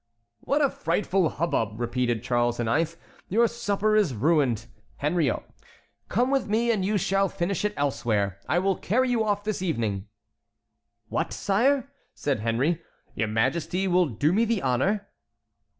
"What 0.39 0.63
a 0.65 0.69
frightful 0.71 1.29
hubbub!" 1.29 1.79
repeated 1.79 2.23
Charles 2.23 2.59
IX. 2.59 2.97
"Your 3.29 3.47
supper 3.47 3.95
is 3.95 4.15
ruined, 4.15 4.65
Henriot; 4.95 5.43
come 6.09 6.31
with 6.31 6.47
me 6.47 6.71
and 6.71 6.83
you 6.83 6.97
shall 6.97 7.29
finish 7.29 7.63
it 7.63 7.75
elsewhere; 7.77 8.39
I 8.49 8.57
will 8.57 8.77
carry 8.77 9.11
you 9.11 9.23
off 9.23 9.43
this 9.43 9.61
evening." 9.61 10.07
"What, 11.09 11.31
sire!" 11.31 11.91
said 12.15 12.39
Henry, 12.39 12.81
"your 13.13 13.27
Majesty 13.27 13.87
will 13.87 14.07
do 14.07 14.33
me 14.33 14.43
the 14.43 14.63
honor?" 14.63 15.07